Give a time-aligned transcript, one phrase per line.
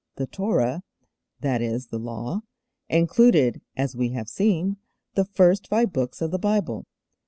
[0.15, 0.81] The 'Torah'
[1.41, 2.41] that is, the Law
[2.89, 4.77] included, as we have seen,
[5.13, 6.87] the first five books of the Bible.